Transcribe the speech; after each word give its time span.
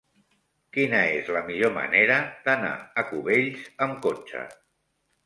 Quina 0.77 1.01
és 1.17 1.27
la 1.35 1.43
millor 1.49 1.71
manera 1.75 2.17
d'anar 2.47 2.71
a 3.03 3.05
Cubells 3.11 3.69
amb 3.89 4.01
cotxe? 4.07 4.43